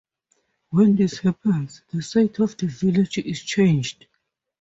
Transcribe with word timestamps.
When 0.71 0.95
this 0.95 1.19
happens, 1.19 1.83
the 1.93 2.01
site 2.01 2.39
of 2.39 2.57
the 2.57 2.65
village 2.65 3.19
is 3.19 3.39
changed. 3.39 4.07